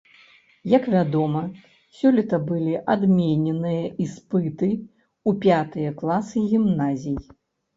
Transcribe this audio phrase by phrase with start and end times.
[0.77, 1.41] Як вядома,
[1.97, 7.17] сёлета былі адмененыя іспыты ў пятыя класы гімназій.